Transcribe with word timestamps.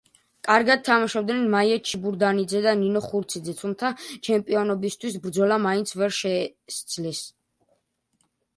კარგად 0.45 0.79
თამაშობდნენ 0.85 1.43
მაია 1.55 1.75
ჩიბურდანიძე 1.89 2.61
და 2.67 2.73
ნინო 2.79 3.03
ხურციძე, 3.09 3.55
თუმცა 3.61 3.93
ჩემპიონობისათვის 4.29 5.21
ბრძოლა 5.29 5.61
მაინც 5.69 5.95
ვერ 6.03 6.19
შესძლეს. 6.23 7.25